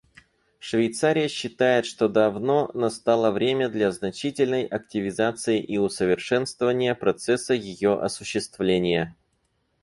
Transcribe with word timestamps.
Швейцария 0.59 1.27
считает, 1.27 1.85
что 1.85 2.09
давно 2.09 2.71
настало 2.73 3.29
время 3.29 3.69
для 3.69 3.91
значительной 3.91 4.65
активизации 4.65 5.61
и 5.61 5.77
усовершенствования 5.77 6.95
процесса 6.95 7.53
ее 7.53 7.93
осуществления. 7.93 9.15